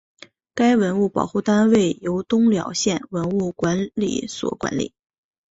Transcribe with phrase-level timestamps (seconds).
[0.55, 4.95] 该文物保护单位由东辽县文物管理所管理。